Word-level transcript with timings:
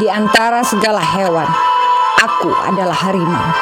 Di 0.00 0.08
antara 0.08 0.64
segala 0.64 1.04
hewan, 1.04 1.44
aku 2.24 2.48
adalah 2.48 2.96
harimau. 3.04 3.52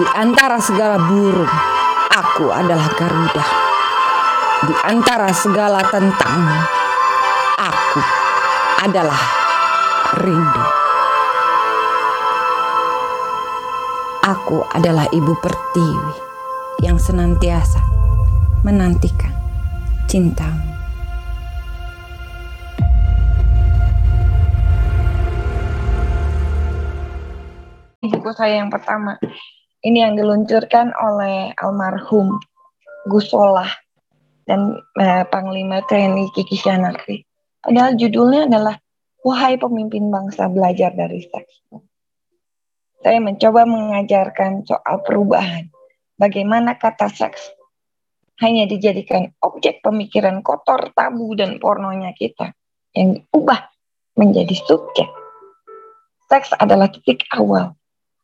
Di 0.00 0.06
antara 0.16 0.56
segala 0.56 0.96
burung, 0.96 1.54
aku 2.08 2.48
adalah 2.48 2.88
garuda. 2.96 3.44
Di 4.64 4.74
antara 4.88 5.28
segala 5.36 5.84
tentang, 5.92 6.40
aku 7.60 8.00
adalah 8.80 9.20
rindu. 10.24 10.64
Aku 14.24 14.64
adalah 14.72 15.04
ibu 15.12 15.36
pertiwi 15.36 16.16
yang 16.80 16.96
senantiasa 16.96 17.84
menantikan 18.64 19.36
cintamu. 20.08 20.69
Buku 28.20 28.36
saya 28.36 28.60
yang 28.60 28.68
pertama. 28.68 29.16
Ini 29.80 30.04
yang 30.04 30.12
diluncurkan 30.12 30.92
oleh 30.92 31.56
almarhum 31.56 32.36
Gus 33.08 33.32
Solah 33.32 33.72
dan 34.44 34.76
eh, 35.00 35.24
Panglima 35.24 35.80
TNI 35.88 36.28
Kiki 36.36 36.60
Syanakri. 36.60 37.24
Padahal 37.64 37.96
judulnya 37.96 38.44
adalah 38.44 38.76
Wahai 39.20 39.60
pemimpin 39.60 40.08
bangsa 40.08 40.48
belajar 40.48 40.96
dari 40.96 41.20
seks. 41.20 41.68
Saya 43.04 43.20
mencoba 43.20 43.68
mengajarkan 43.68 44.64
soal 44.64 45.04
perubahan. 45.04 45.68
Bagaimana 46.16 46.80
kata 46.80 47.12
seks 47.12 47.52
hanya 48.40 48.64
dijadikan 48.64 49.28
objek 49.44 49.84
pemikiran 49.84 50.40
kotor, 50.40 50.88
tabu, 50.96 51.36
dan 51.36 51.60
pornonya 51.60 52.16
kita 52.16 52.56
yang 52.96 53.20
diubah 53.20 53.68
menjadi 54.16 54.56
subjek. 54.56 55.08
Seks 56.32 56.56
adalah 56.56 56.88
titik 56.88 57.28
awal 57.36 57.76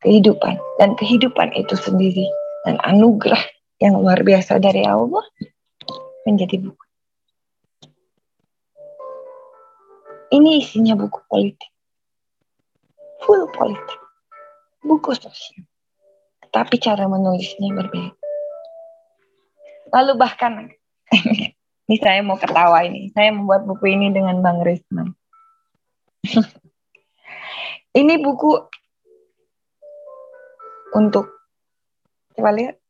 kehidupan 0.06 0.54
dan 0.78 0.94
kehidupan 0.94 1.50
itu 1.58 1.74
sendiri 1.74 2.30
dan 2.62 2.78
anugerah 2.86 3.42
yang 3.82 3.98
luar 3.98 4.22
biasa 4.22 4.62
dari 4.62 4.86
Allah 4.86 5.26
menjadi 6.22 6.62
buku. 6.62 6.84
Ini 10.30 10.62
isinya 10.62 10.94
buku 10.94 11.18
politik. 11.26 11.70
Full 13.26 13.50
politik. 13.50 14.00
Buku 14.86 15.10
sosial. 15.18 15.66
Tapi 16.54 16.78
cara 16.78 17.10
menulisnya 17.10 17.74
berbeda. 17.74 18.14
Lalu 19.90 20.12
bahkan, 20.18 20.70
ini 21.86 21.96
saya 21.98 22.22
mau 22.22 22.38
ketawa 22.38 22.82
ini. 22.86 23.10
Saya 23.14 23.34
membuat 23.34 23.66
buku 23.66 23.90
ini 23.90 24.10
dengan 24.10 24.38
Bang 24.42 24.62
Risman. 24.62 25.14
ini 28.00 28.14
buku 28.18 28.66
untuk, 30.96 31.28
coba 32.32 32.50
lihat. 32.56 32.80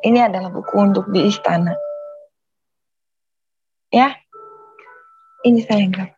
Ini 0.00 0.32
adalah 0.32 0.48
buku 0.48 0.80
untuk 0.80 1.12
di 1.12 1.28
istana. 1.28 1.76
Ya, 3.92 4.16
ini 5.44 5.60
saya 5.60 5.84
enggak. 5.84 6.10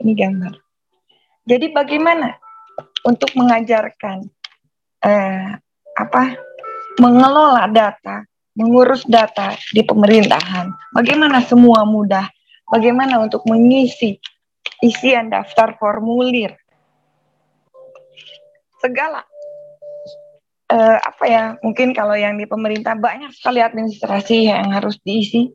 Ini 0.00 0.12
gambar. 0.16 0.54
Jadi 1.44 1.66
bagaimana 1.70 2.32
untuk 3.04 3.30
mengajarkan 3.36 4.24
eh, 5.04 5.52
apa 5.96 6.22
mengelola 6.96 7.68
data, 7.68 8.24
mengurus 8.56 9.04
data 9.04 9.52
di 9.70 9.84
pemerintahan? 9.84 10.72
Bagaimana 10.96 11.44
semua 11.44 11.84
mudah? 11.84 12.24
Bagaimana 12.66 13.20
untuk 13.20 13.44
mengisi 13.46 14.16
isian 14.80 15.28
daftar 15.28 15.76
formulir? 15.78 16.56
Segala 18.80 19.22
eh, 20.70 20.98
apa 20.98 21.24
ya? 21.26 21.44
Mungkin 21.62 21.94
kalau 21.94 22.14
yang 22.14 22.38
di 22.38 22.46
pemerintah 22.46 22.94
banyak 22.98 23.30
sekali 23.34 23.62
administrasi 23.62 24.50
yang 24.50 24.70
harus 24.74 24.98
diisi 25.02 25.50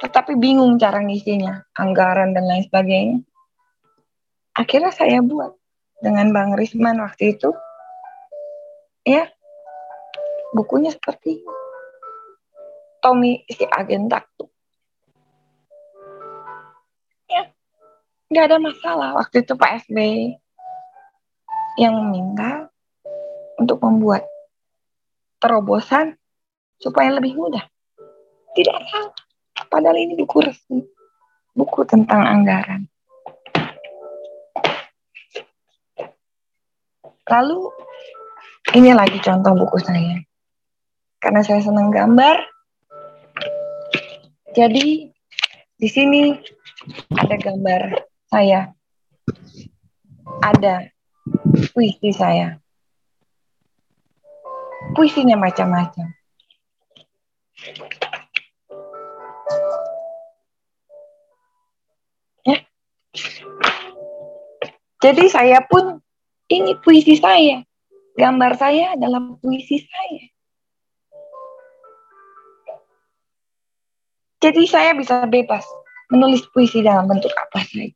tetapi 0.00 0.36
bingung 0.40 0.80
cara 0.80 1.00
ngisinya, 1.04 1.68
anggaran 1.76 2.32
dan 2.32 2.44
lain 2.48 2.64
sebagainya. 2.66 3.18
Akhirnya 4.56 4.92
saya 4.94 5.20
buat 5.20 5.54
dengan 6.00 6.32
Bang 6.32 6.56
Risman 6.56 7.02
waktu 7.02 7.36
itu, 7.36 7.50
ya 9.04 9.28
bukunya 10.54 10.94
seperti 10.94 11.42
Tommy 13.02 13.44
si 13.50 13.64
agen 13.68 14.08
taktu. 14.08 14.48
Ya, 17.28 17.50
nggak 18.32 18.44
ada 18.50 18.58
masalah 18.62 19.10
waktu 19.18 19.44
itu 19.44 19.52
Pak 19.58 19.88
SBY 19.88 20.38
yang 21.76 21.98
meminta 21.98 22.70
untuk 23.58 23.82
membuat 23.82 24.24
terobosan 25.44 26.16
supaya 26.80 27.12
lebih 27.12 27.36
mudah. 27.36 27.68
Tidak 28.56 28.76
salah. 28.88 29.12
Padahal 29.68 30.00
ini 30.00 30.16
buku 30.16 30.40
resmi. 30.40 30.80
Buku 31.52 31.84
tentang 31.84 32.24
anggaran. 32.24 32.88
Lalu 37.28 37.60
ini 38.72 38.96
lagi 38.96 39.20
contoh 39.20 39.52
buku 39.52 39.76
saya. 39.84 40.16
Karena 41.20 41.44
saya 41.44 41.60
senang 41.60 41.92
gambar. 41.92 42.40
Jadi 44.56 45.12
di 45.76 45.88
sini 45.92 46.32
ada 47.20 47.36
gambar 47.36 48.00
saya. 48.32 48.72
Ada 50.40 50.88
puisi 51.76 52.16
saya. 52.16 52.63
Puisinya 54.92 55.40
macam-macam. 55.40 56.12
Jadi 65.04 65.24
saya 65.28 65.64
pun 65.64 66.00
ini 66.52 66.76
puisi 66.80 67.16
saya. 67.16 67.64
Gambar 68.16 68.52
saya 68.60 68.96
adalah 68.96 69.20
puisi 69.40 69.84
saya. 69.84 70.24
Jadi 74.44 74.68
saya 74.68 74.92
bisa 74.92 75.24
bebas 75.24 75.64
menulis 76.12 76.44
puisi 76.52 76.84
dalam 76.84 77.08
bentuk 77.08 77.32
apa 77.32 77.64
saja. 77.64 77.92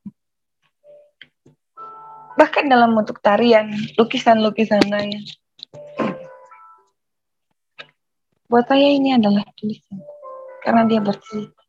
Bahkan 2.37 2.69
dalam 2.69 2.93
bentuk 2.97 3.21
tarian, 3.21 3.73
lukisan-lukisan 3.97 4.85
saya. 4.89 5.21
Buat 8.49 8.65
saya 8.69 8.89
ini 8.89 9.13
adalah 9.13 9.45
tulisan. 9.55 10.01
Karena 10.65 10.89
dia 10.89 11.01
bercerita. 11.05 11.63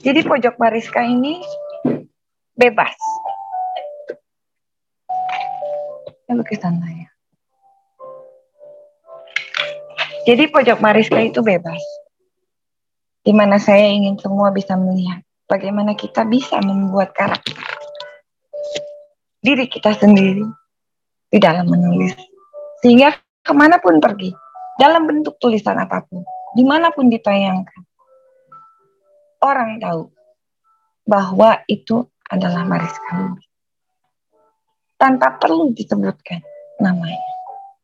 Jadi 0.00 0.20
pojok 0.24 0.54
bariska 0.56 1.04
ini 1.04 1.42
bebas. 2.56 2.96
lukisan 6.30 6.78
saya. 6.78 7.10
Jadi 10.28 10.44
pojok 10.52 10.78
Mariska 10.78 11.20
itu 11.20 11.40
bebas. 11.42 11.80
Di 13.20 13.34
mana 13.34 13.58
saya 13.60 13.88
ingin 13.90 14.16
semua 14.16 14.54
bisa 14.54 14.78
melihat 14.78 15.20
bagaimana 15.44 15.92
kita 15.98 16.24
bisa 16.24 16.62
membuat 16.62 17.12
karakter 17.12 17.58
diri 19.40 19.66
kita 19.68 19.96
sendiri 19.96 20.44
di 21.28 21.38
dalam 21.40 21.68
menulis. 21.68 22.16
Sehingga 22.80 23.12
ke 23.44 23.52
mana 23.52 23.80
pun 23.80 24.00
pergi, 24.00 24.32
dalam 24.76 25.08
bentuk 25.08 25.40
tulisan 25.40 25.80
apa 25.80 26.04
pun, 26.06 26.22
di 26.54 26.62
mana 26.62 26.92
pun 26.94 27.10
ditayangkan, 27.10 27.82
orang 29.42 29.80
tahu 29.80 30.12
bahwa 31.08 31.64
itu 31.66 32.06
adalah 32.30 32.62
Mariska 32.62 33.34
tanpa 35.00 35.40
perlu 35.40 35.72
disebutkan 35.74 36.44
namanya. 36.78 37.18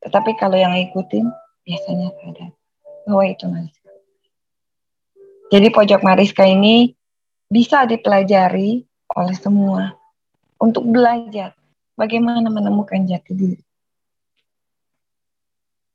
Tetapi 0.05 0.39
kalau 0.39 0.55
yang 0.55 0.77
ikutin 0.77 1.27
biasanya 1.67 2.15
sadar 2.23 2.51
bahwa 3.09 3.25
itu 3.27 3.45
Mariska. 3.51 3.91
Jadi 5.51 5.69
pojok 5.73 6.01
Mariska 6.07 6.45
ini 6.47 6.95
bisa 7.51 7.89
dipelajari 7.89 8.87
oleh 9.17 9.37
semua 9.39 9.95
untuk 10.63 10.87
belajar 10.87 11.55
bagaimana 11.99 12.47
menemukan 12.51 13.03
jati 13.07 13.33
diri 13.35 13.66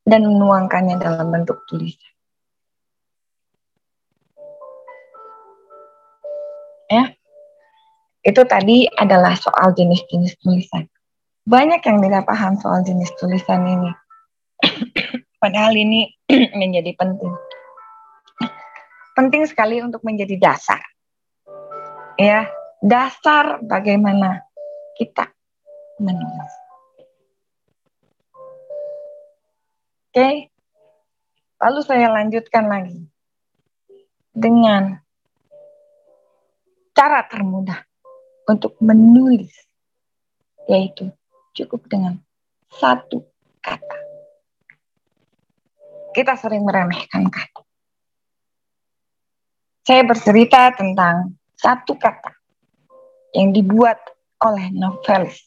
dan 0.08 0.26
menuangkannya 0.26 0.98
dalam 0.98 1.28
bentuk 1.30 1.62
tulisan. 1.70 2.12
Ya, 6.92 7.16
itu 8.28 8.42
tadi 8.44 8.84
adalah 9.00 9.40
soal 9.40 9.72
jenis-jenis 9.72 10.36
tulisan 10.44 10.92
banyak 11.46 11.82
yang 11.82 11.98
tidak 12.06 12.24
paham 12.30 12.54
soal 12.62 12.80
jenis 12.86 13.10
tulisan 13.18 13.66
ini. 13.66 13.92
Padahal 15.42 15.74
ini 15.74 16.06
menjadi 16.62 16.94
penting. 16.96 17.34
Penting 19.18 19.44
sekali 19.50 19.82
untuk 19.82 20.06
menjadi 20.06 20.38
dasar. 20.38 20.82
Ya, 22.16 22.48
dasar 22.80 23.60
bagaimana 23.66 24.46
kita 24.96 25.28
menulis. 25.98 26.41
Oke, 30.12 30.52
lalu 31.56 31.80
saya 31.88 32.12
lanjutkan 32.12 32.68
lagi 32.68 33.00
dengan 34.36 35.00
cara 36.92 37.24
termudah 37.32 37.80
untuk 38.44 38.76
menulis, 38.84 39.56
yaitu 40.68 41.16
cukup 41.56 41.88
dengan 41.88 42.20
satu 42.68 43.24
kata. 43.64 44.00
Kita 46.12 46.36
sering 46.36 46.68
meremehkan 46.68 47.32
kata. 47.32 47.64
Saya 49.88 50.04
bercerita 50.04 50.76
tentang 50.76 51.40
satu 51.56 51.96
kata 51.96 52.36
yang 53.32 53.56
dibuat 53.56 54.04
oleh 54.44 54.76
novelis 54.76 55.40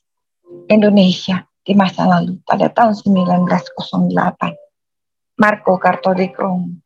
Indonesia 0.72 1.44
di 1.64 1.72
masa 1.72 2.05
lalu 2.05 2.37
pada 2.44 2.69
tahun 2.69 2.93
1908. 2.93 5.40
Marco 5.40 5.81
Kartodikrom. 5.81 6.76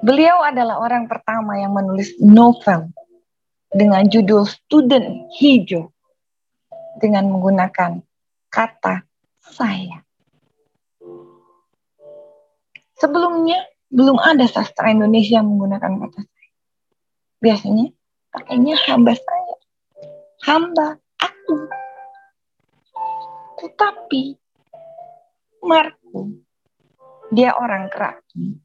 Beliau 0.00 0.40
adalah 0.40 0.80
orang 0.80 1.04
pertama 1.06 1.60
yang 1.60 1.76
menulis 1.76 2.16
novel 2.18 2.88
dengan 3.70 4.08
judul 4.08 4.48
Student 4.48 5.28
Hijau 5.36 5.92
dengan 6.98 7.30
menggunakan 7.30 8.00
kata 8.48 9.04
saya. 9.44 10.02
Sebelumnya 12.96 13.60
belum 13.92 14.18
ada 14.18 14.48
sastra 14.48 14.90
Indonesia 14.90 15.38
yang 15.38 15.52
menggunakan 15.52 16.08
kata 16.08 16.20
saya. 16.24 16.50
Biasanya 17.44 17.86
pakainya 18.32 18.74
hamba 18.88 19.14
saya. 19.14 19.56
Hamba 20.40 20.96
aku 21.20 21.68
tetapi 23.60 24.40
Marco, 25.60 26.32
dia 27.28 27.52
orang 27.52 27.92
keraton 27.92 28.64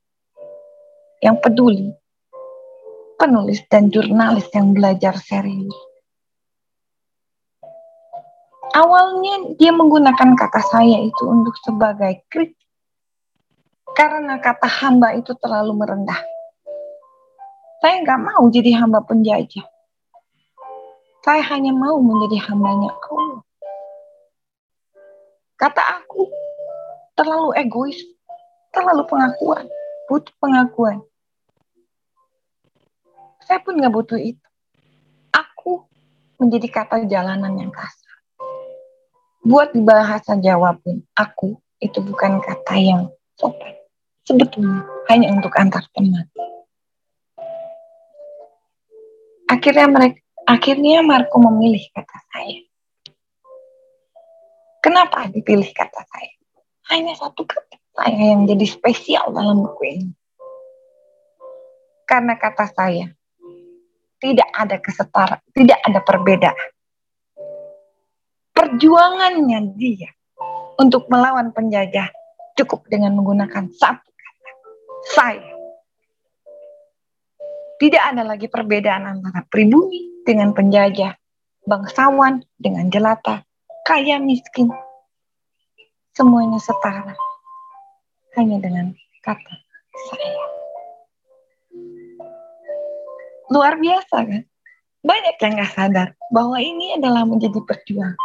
yang 1.19 1.35
peduli, 1.43 1.91
penulis 3.19 3.59
dan 3.67 3.91
jurnalis 3.91 4.47
yang 4.55 4.71
belajar 4.71 5.19
serius. 5.19 5.75
Awalnya 8.75 9.55
dia 9.55 9.71
menggunakan 9.71 10.35
kata 10.35 10.59
saya 10.67 10.99
itu 10.99 11.23
untuk 11.23 11.55
sebagai 11.63 12.27
kritik. 12.27 12.59
Karena 13.95 14.35
kata 14.43 14.67
hamba 14.67 15.15
itu 15.15 15.31
terlalu 15.39 15.71
merendah. 15.79 16.19
Saya 17.79 18.03
nggak 18.03 18.19
mau 18.19 18.43
jadi 18.51 18.75
hamba 18.75 18.99
penjajah. 19.07 19.63
Saya 21.23 21.41
hanya 21.55 21.71
mau 21.71 22.03
menjadi 22.03 22.51
hambanya 22.51 22.91
Allah. 23.07 23.44
Kata 25.65 25.81
aku, 25.97 26.29
terlalu 27.17 27.57
egois, 27.57 27.97
terlalu 28.69 29.01
pengakuan, 29.09 29.65
butuh 30.05 30.29
pengakuan. 30.37 31.01
Saya 33.41 33.65
pun 33.65 33.81
nggak 33.81 33.89
butuh 33.89 34.21
itu. 34.21 34.45
Aku 35.33 35.89
menjadi 36.37 36.69
kata 36.69 37.09
jalanan 37.09 37.57
yang 37.57 37.73
kasar. 37.73 38.13
Buat 39.41 39.73
di 39.73 39.81
bahasa 39.81 40.37
Jawa 40.37 40.77
pun, 40.77 41.01
aku 41.17 41.57
itu 41.81 41.97
bukan 41.97 42.45
kata 42.45 42.77
yang 42.77 43.09
sopan. 43.33 43.73
Sebetulnya 44.21 44.85
hanya 45.09 45.33
untuk 45.33 45.57
antar 45.57 45.81
teman. 45.97 46.29
Akhirnya 49.49 49.89
mereka, 49.89 50.21
akhirnya 50.45 51.01
Marco 51.01 51.41
memilih 51.41 51.81
kata 51.89 52.17
saya. 52.29 52.64
Kenapa 54.85 55.25
dipilih 55.33 55.65
kata 55.73 56.05
saya? 56.05 56.33
Hanya 56.93 57.17
satu 57.17 57.41
kata 57.41 57.73
saya 57.97 58.37
yang 58.37 58.45
jadi 58.45 58.69
spesial 58.69 59.33
dalam 59.33 59.65
buku 59.65 59.81
ini. 59.89 60.13
Karena 62.05 62.37
kata 62.37 62.69
saya 62.69 63.09
tidak 64.21 64.45
ada 64.53 64.77
kesetara, 64.77 65.41
tidak 65.57 65.81
ada 65.81 66.05
perbedaan. 66.05 66.69
Perjuangannya 68.53 69.73
dia 69.73 70.13
untuk 70.77 71.09
melawan 71.09 71.49
penjajah 71.49 72.13
cukup 72.53 72.85
dengan 72.85 73.17
menggunakan 73.17 73.65
satu 73.73 74.09
kata. 74.13 74.51
Saya. 75.17 75.49
Tidak 77.81 78.03
ada 78.05 78.21
lagi 78.21 78.45
perbedaan 78.53 79.17
antara 79.17 79.41
pribumi 79.49 80.21
dengan 80.21 80.53
penjajah, 80.53 81.17
bangsawan 81.65 82.45
dengan 82.55 82.87
jelata, 82.93 83.41
kaya 83.85 84.17
miskin, 84.17 84.73
semuanya 86.17 86.57
setara. 86.57 87.13
Hanya 88.35 88.59
dengan 88.59 88.91
kata 89.23 89.55
saya. 90.11 90.43
Luar 93.53 93.77
biasa 93.79 94.17
kan? 94.25 94.43
Banyak 95.05 95.35
yang 95.37 95.53
gak 95.61 95.71
sadar 95.77 96.09
bahwa 96.33 96.57
ini 96.57 96.97
adalah 96.97 97.23
menjadi 97.29 97.61
perjuangan. 97.61 98.17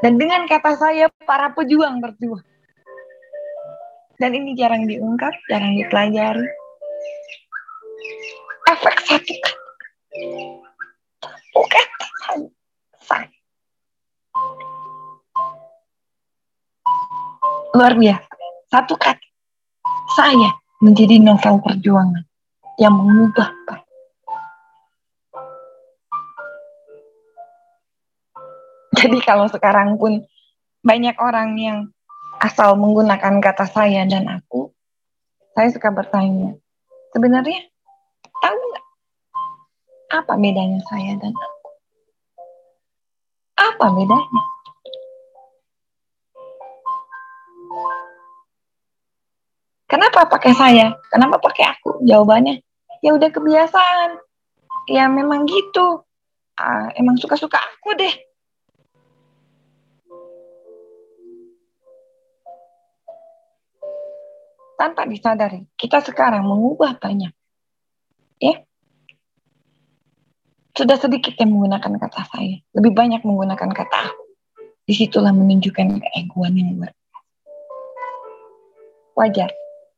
Dan 0.00 0.16
dengan 0.16 0.48
kata 0.48 0.74
saya, 0.80 1.12
para 1.28 1.52
pejuang 1.52 2.00
berjuang. 2.00 2.42
Dan 4.16 4.32
ini 4.32 4.56
jarang 4.56 4.88
diungkap, 4.88 5.36
jarang 5.52 5.76
dipelajari. 5.76 6.48
Efek 8.66 8.96
satu 9.04 9.34
kata. 9.44 9.52
Satu 11.20 11.60
kata 11.68 12.06
saya. 12.24 12.55
Luar 17.76 17.92
biasa. 17.92 18.32
Satu 18.72 18.96
kata, 18.96 19.28
saya 20.16 20.50
menjadi 20.80 21.20
novel 21.20 21.60
perjuangan 21.60 22.24
yang 22.80 22.96
mengubah 22.96 23.52
Jadi 28.96 29.20
kalau 29.20 29.44
sekarang 29.44 30.00
pun 30.00 30.24
banyak 30.80 31.20
orang 31.20 31.52
yang 31.60 31.78
asal 32.40 32.80
menggunakan 32.80 33.44
kata 33.44 33.68
saya 33.68 34.08
dan 34.08 34.24
aku, 34.24 34.72
saya 35.52 35.68
suka 35.68 35.92
bertanya, 35.92 36.56
sebenarnya 37.12 37.60
tahu 38.40 38.56
nggak 38.56 38.86
apa 40.16 40.32
bedanya 40.40 40.80
saya 40.88 41.12
dan 41.20 41.36
aku? 41.36 41.68
Apa 43.60 43.86
bedanya? 43.92 44.55
Kenapa 49.86 50.26
pakai 50.26 50.50
saya? 50.50 50.98
Kenapa 51.14 51.38
pakai 51.38 51.78
aku? 51.78 52.02
Jawabannya, 52.02 52.58
ya 53.06 53.14
udah 53.14 53.30
kebiasaan. 53.30 54.18
Ya 54.90 55.06
memang 55.06 55.46
gitu. 55.46 56.02
Uh, 56.58 56.90
emang 56.98 57.14
suka-suka 57.22 57.54
aku 57.54 57.94
deh. 57.94 58.14
Tanpa 64.74 65.06
disadari, 65.06 65.70
kita 65.78 66.02
sekarang 66.02 66.42
mengubah 66.44 66.98
banyak. 66.98 67.32
Ya, 68.42 68.60
sudah 70.76 71.00
sedikit 71.00 71.32
yang 71.40 71.56
menggunakan 71.56 71.96
kata 71.96 72.20
saya, 72.28 72.60
lebih 72.76 72.92
banyak 72.92 73.24
menggunakan 73.24 73.72
kata 73.72 73.98
aku. 74.12 74.24
Di 74.84 74.92
situlah 74.92 75.32
menunjukkan 75.32 75.98
keegoan 75.98 76.52
yang 76.52 76.76
luar 76.76 76.92
Wajar 79.16 79.48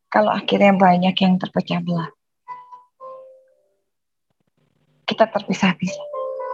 kalau 0.09 0.33
akhirnya 0.33 0.73
banyak 0.73 1.13
yang 1.21 1.37
terpecah 1.37 1.85
belah. 1.85 2.09
Kita 5.05 5.29
terpisah-pisah 5.29 6.07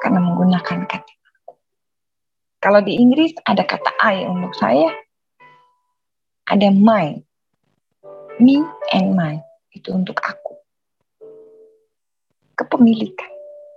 karena 0.03 0.19
menggunakan 0.23 0.87
kata. 0.87 1.15
Kalau 2.59 2.81
di 2.83 2.99
Inggris 2.99 3.35
ada 3.47 3.63
kata 3.63 3.93
I 4.03 4.27
untuk 4.27 4.55
saya, 4.59 4.91
ada 6.51 6.69
my, 6.71 7.19
me 8.43 8.65
and 8.91 9.15
my, 9.15 9.39
itu 9.71 9.91
untuk 9.95 10.19
aku. 10.23 10.59
Kepemilikan, 12.55 13.31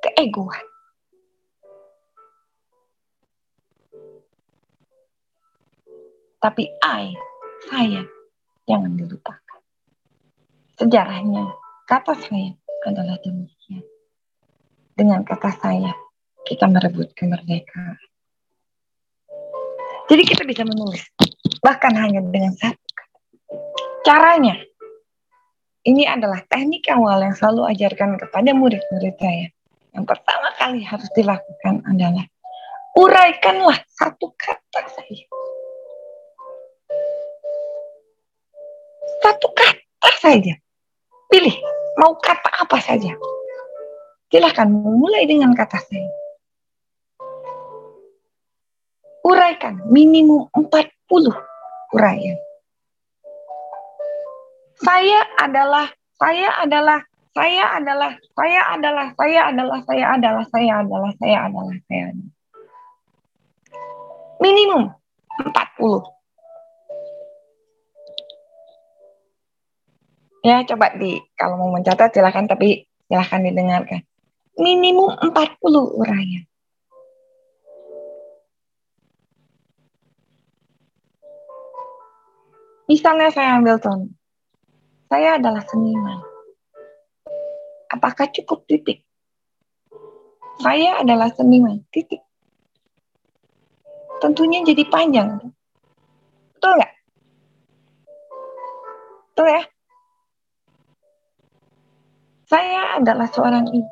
keegoan. 0.06 0.66
Tapi 6.38 6.70
I, 6.86 7.12
saya, 7.68 8.06
jangan 8.70 8.94
dilupakan. 8.94 9.47
Sejarahnya, 10.78 11.46
kata 11.90 12.14
saya 12.14 12.54
adalah 12.86 13.18
demikian. 13.26 13.84
Dengan 14.94 15.26
kata 15.26 15.50
saya, 15.58 15.94
kita 16.46 16.70
merebut 16.70 17.12
kemerdekaan. 17.18 17.98
Jadi 20.08 20.24
kita 20.24 20.48
bisa 20.48 20.64
menulis, 20.64 21.04
bahkan 21.60 21.92
hanya 21.98 22.24
dengan 22.24 22.56
satu 22.56 22.88
kata. 22.96 23.20
Caranya, 24.08 24.56
ini 25.84 26.08
adalah 26.08 26.40
teknik 26.48 26.88
awal 26.94 27.20
yang 27.26 27.36
selalu 27.36 27.68
ajarkan 27.76 28.16
kepada 28.16 28.56
murid-murid 28.56 29.18
saya 29.20 29.52
yang 29.98 30.06
pertama 30.06 30.54
kali 30.62 30.86
harus 30.86 31.10
dilakukan 31.18 31.82
adalah 31.90 32.30
uraikanlah 32.94 33.82
satu 33.98 34.30
kata 34.38 34.82
saja. 34.94 35.26
Satu 39.26 39.48
kata 39.58 40.10
saja. 40.22 40.54
Pilih, 41.38 41.54
mau 42.02 42.18
kata 42.18 42.50
apa 42.66 42.82
saja. 42.82 43.14
Silahkan 44.34 44.66
mulai 44.74 45.30
dengan 45.30 45.54
kata 45.54 45.78
saya. 45.78 46.10
Uraikan 49.22 49.86
minimum 49.86 50.50
40 50.50 50.82
uraian. 51.94 52.42
Saya 54.82 55.22
adalah, 55.38 55.94
saya 56.18 56.58
adalah, 56.58 57.06
saya 57.38 57.66
adalah, 57.70 58.12
saya 58.34 58.62
adalah, 58.74 59.06
saya 59.14 59.38
adalah, 59.38 59.80
saya 59.86 60.06
adalah, 60.18 60.46
saya 60.50 60.74
adalah, 60.82 61.12
saya 61.14 61.38
adalah, 61.46 61.78
saya 61.86 62.06
adalah. 62.18 62.34
Minimum 64.42 64.90
40. 65.54 66.17
Ya, 70.46 70.62
coba 70.66 70.94
di 70.98 71.18
kalau 71.34 71.58
mau 71.58 71.70
mencatat 71.74 72.14
silahkan 72.14 72.46
tapi 72.46 72.86
silahkan 73.10 73.42
didengarkan. 73.42 74.02
Minimum 74.58 75.14
40 75.22 75.98
uraian. 75.98 76.44
Misalnya 82.88 83.28
saya 83.36 83.60
ambil 83.60 83.78
contoh. 83.84 84.16
Saya 85.08 85.40
adalah 85.40 85.64
seniman. 85.64 86.20
Apakah 87.88 88.28
cukup 88.32 88.68
titik? 88.68 89.04
Saya 90.60 91.00
adalah 91.00 91.32
seniman. 91.32 91.84
Titik. 91.92 92.20
Tentunya 94.20 94.64
jadi 94.68 94.84
panjang. 94.88 95.52
Betul 96.58 96.72
nggak? 96.76 96.94
Betul 99.32 99.48
ya? 99.48 99.64
Saya 102.48 102.96
adalah 102.96 103.28
seorang 103.28 103.68
ibu. 103.76 103.92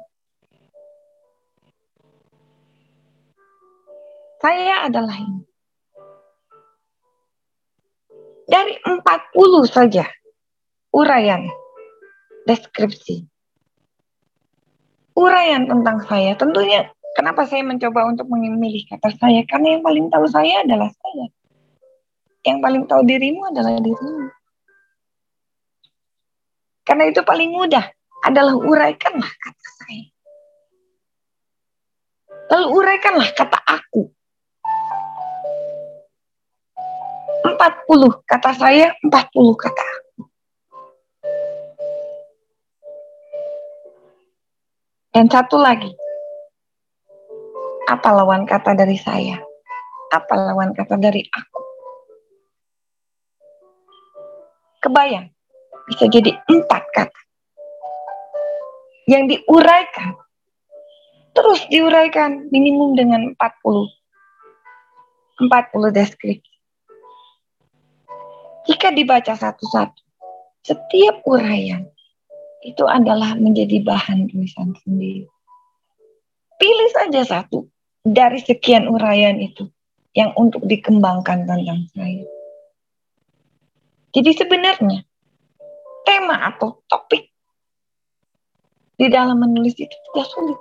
Saya 4.40 4.88
adalah 4.88 5.16
ini. 5.20 5.44
Dari 8.48 8.80
40 8.80 9.04
saja 9.68 10.08
uraian 10.96 11.44
deskripsi. 12.48 13.28
Uraian 15.20 15.68
tentang 15.68 16.00
saya. 16.08 16.38
Tentunya 16.40 16.88
kenapa 17.20 17.44
saya 17.44 17.66
mencoba 17.68 18.08
untuk 18.08 18.32
memilih 18.32 18.88
kata 18.88 19.12
saya? 19.20 19.44
Karena 19.52 19.76
yang 19.76 19.84
paling 19.84 20.08
tahu 20.08 20.32
saya 20.32 20.64
adalah 20.64 20.88
saya. 20.88 21.28
Yang 22.46 22.58
paling 22.64 22.84
tahu 22.88 23.02
dirimu 23.04 23.52
adalah 23.52 23.76
dirimu. 23.84 24.32
Karena 26.86 27.10
itu 27.10 27.26
paling 27.26 27.50
mudah 27.50 27.95
adalah 28.25 28.58
uraikanlah 28.58 29.29
kata 29.29 29.67
saya. 29.86 30.05
Lalu 32.50 32.67
uraikanlah 32.74 33.29
kata 33.38 33.60
aku. 33.62 34.10
40 37.46 38.25
kata 38.25 38.51
saya, 38.58 38.89
40 39.05 39.53
kata 39.53 39.84
aku. 39.86 40.22
Dan 45.13 45.29
satu 45.29 45.62
lagi. 45.62 45.94
Apa 47.86 48.10
lawan 48.17 48.50
kata 48.50 48.74
dari 48.74 48.98
saya? 48.98 49.38
Apa 50.10 50.34
lawan 50.34 50.74
kata 50.74 50.98
dari 50.98 51.22
aku? 51.29 51.62
Kebayang, 54.82 55.29
bisa 55.89 56.10
jadi 56.10 56.34
empat 56.50 56.84
kata. 56.94 57.25
Yang 59.06 59.24
diuraikan, 59.38 60.18
terus 61.38 61.62
diuraikan 61.70 62.50
minimum 62.50 62.98
dengan 62.98 63.38
40. 63.38 63.94
40 65.36 65.92
deskripsi. 65.92 66.56
Jika 68.66 68.90
dibaca 68.96 69.38
satu-satu, 69.38 70.02
setiap 70.66 71.22
uraian 71.30 71.86
itu 72.66 72.82
adalah 72.90 73.38
menjadi 73.38 73.84
bahan 73.86 74.26
tulisan 74.26 74.74
sendiri. 74.82 75.30
Pilih 76.58 76.90
saja 76.98 77.22
satu 77.22 77.70
dari 78.02 78.42
sekian 78.42 78.90
uraian 78.90 79.38
itu 79.38 79.70
yang 80.18 80.34
untuk 80.34 80.66
dikembangkan 80.66 81.46
tentang 81.46 81.86
saya. 81.94 82.26
Jadi 84.16 84.32
sebenarnya 84.34 85.04
tema 86.08 86.50
atau 86.50 86.82
topik 86.88 87.25
di 88.96 89.08
dalam 89.12 89.40
menulis 89.40 89.75
itu 89.75 89.92
tidak 89.92 90.28
sulit. 90.32 90.60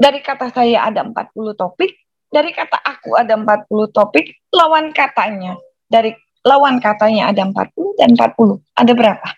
Dari 0.00 0.18
kata 0.18 0.50
saya 0.50 0.88
ada 0.90 1.06
40 1.06 1.54
topik, 1.54 1.94
dari 2.32 2.50
kata 2.50 2.80
aku 2.80 3.14
ada 3.14 3.38
40 3.38 3.92
topik, 3.92 4.34
lawan 4.50 4.90
katanya. 4.90 5.54
Dari 5.86 6.16
lawan 6.42 6.82
katanya 6.82 7.30
ada 7.30 7.44
40 7.46 8.00
dan 8.00 8.16
40. 8.16 8.58
Ada 8.74 8.92
berapa? 8.96 9.28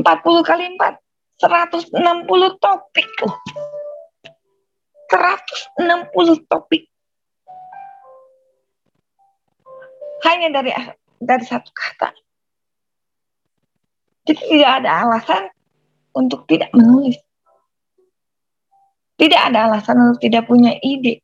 40 0.00 0.48
kali 0.48 0.64
4. 0.74 0.96
160 1.40 2.60
topik 2.60 3.08
loh. 3.24 3.36
160 5.08 6.50
topik. 6.50 6.82
Hanya 10.24 10.52
dari 10.52 10.72
dari 11.20 11.44
satu 11.44 11.72
kata. 11.72 12.12
Jadi 14.30 14.46
tidak 14.46 14.72
ada 14.78 14.90
alasan 15.02 15.42
untuk 16.14 16.46
tidak 16.46 16.70
menulis. 16.70 17.18
Tidak 19.18 19.40
ada 19.50 19.66
alasan 19.66 19.98
untuk 20.06 20.22
tidak 20.22 20.46
punya 20.46 20.78
ide. 20.86 21.18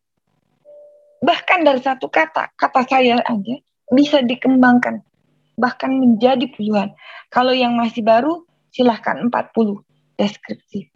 Bahkan 1.23 1.63
dari 1.63 1.79
satu 1.79 2.11
kata, 2.11 2.51
kata 2.59 2.83
saya 2.83 3.23
aja 3.23 3.57
bisa 3.95 4.27
dikembangkan. 4.27 5.07
Bahkan 5.55 5.91
menjadi 6.03 6.51
puluhan. 6.51 6.99
Kalau 7.31 7.55
yang 7.55 7.79
masih 7.79 8.03
baru, 8.03 8.43
silahkan 8.75 9.23
40 9.23 9.87
deskripsi. 10.19 10.91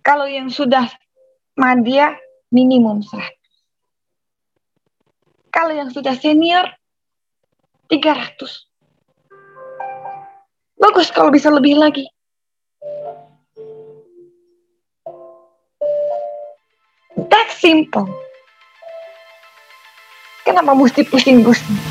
Kalau 0.00 0.24
yang 0.24 0.48
sudah 0.48 0.88
media, 1.60 2.16
minimum 2.48 3.04
100. 3.04 3.36
Kalau 5.52 5.76
yang 5.76 5.92
sudah 5.92 6.16
senior, 6.16 6.72
300. 7.92 8.69
Bagus 10.80 11.12
kalau 11.12 11.28
bisa 11.28 11.52
lebih 11.52 11.76
lagi. 11.76 12.08
That 17.28 17.52
simple. 17.52 18.08
Kenapa 20.48 20.72
mesti 20.72 21.04
pusing-pusing? 21.04 21.89